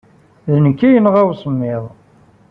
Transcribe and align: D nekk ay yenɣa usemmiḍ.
D 0.51 0.53
nekk 0.63 0.79
ay 0.87 0.91
yenɣa 0.93 1.21
usemmiḍ. 1.31 1.83